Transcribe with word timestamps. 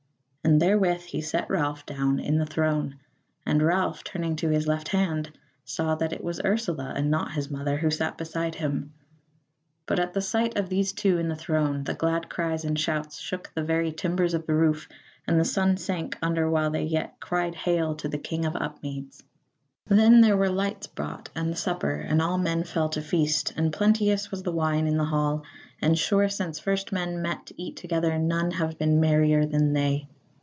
And 0.43 0.59
therewith 0.61 1.01
he 1.03 1.21
set 1.21 1.49
Ralph 1.51 1.85
down 1.85 2.19
in 2.19 2.37
the 2.39 2.47
throne, 2.47 2.97
and 3.45 3.61
Ralph, 3.61 4.03
turning 4.03 4.35
to 4.37 4.49
his 4.49 4.67
left 4.67 4.87
hand, 4.89 5.31
saw 5.63 5.93
that 5.95 6.11
it 6.11 6.23
was 6.23 6.41
Ursula, 6.43 6.93
and 6.95 7.09
not 7.11 7.31
his 7.33 7.49
mother, 7.51 7.77
who 7.77 7.89
sat 7.91 8.17
beside 8.17 8.55
him. 8.55 8.91
But 9.85 9.99
at 9.99 10.13
the 10.13 10.19
sight 10.21 10.57
of 10.57 10.67
these 10.67 10.91
two 10.93 11.19
in 11.19 11.29
the 11.29 11.35
throne 11.37 11.83
the 11.85 11.93
glad 11.93 12.27
cries 12.27 12.65
and 12.65 12.77
shouts 12.77 13.19
shook 13.19 13.51
the 13.53 13.63
very 13.63 13.91
timbers 13.93 14.33
of 14.33 14.45
the 14.47 14.55
roof, 14.55 14.89
and 15.27 15.39
the 15.39 15.45
sun 15.45 15.77
sank 15.77 16.17
under 16.23 16.49
while 16.49 16.75
yet 16.75 17.11
they 17.11 17.15
cried 17.25 17.53
hail 17.55 17.93
to 17.95 18.09
the 18.09 18.17
King 18.17 18.43
of 18.43 18.55
Upmeads. 18.57 19.23
Then 19.87 20.27
were 20.37 20.47
the 20.47 20.53
lights 20.53 20.87
brought 20.87 21.29
and 21.35 21.49
the 21.51 21.55
supper, 21.55 21.93
and 21.95 22.19
all 22.21 22.39
men 22.39 22.63
fell 22.65 22.89
to 22.89 23.01
feast, 23.01 23.53
and 23.55 23.71
plenteous 23.71 24.31
was 24.31 24.41
the 24.43 24.51
wine 24.51 24.87
in 24.87 24.97
the 24.97 25.05
hall; 25.05 25.43
and 25.83 25.97
sure 25.97 26.27
since 26.27 26.57
first 26.59 26.91
men 26.91 27.21
met 27.21 27.45
to 27.45 27.61
eat 27.61 27.75
together 27.77 28.17
none 28.19 28.49
have 28.51 28.77
been 28.79 28.99
merrier 28.99 29.45
than 29.45 29.71
they. 29.73 30.07